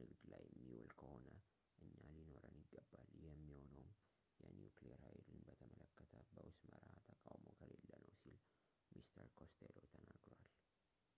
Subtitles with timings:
[0.00, 1.24] ንግድ ላይ የሚውል ከሆነ
[1.84, 3.88] እኛ ሊኖረን ይገባል ይህ የሚሆነውም
[4.44, 8.38] የኒውክሌር ሃይልን በተመለከተ በውስጥ መርሕ ተቃውሞ ከሌለ ነው ሲል
[8.98, 10.46] mr costello ተናግሯል